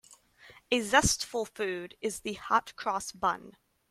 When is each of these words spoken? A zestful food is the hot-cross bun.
A 0.71 0.79
zestful 0.81 1.45
food 1.45 1.95
is 2.01 2.21
the 2.21 2.33
hot-cross 2.33 3.11
bun. 3.11 3.55